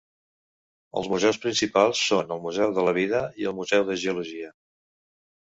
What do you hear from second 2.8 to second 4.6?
la Vida i el Museu de Geologia.